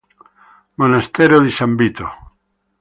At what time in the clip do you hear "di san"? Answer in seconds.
1.41-1.75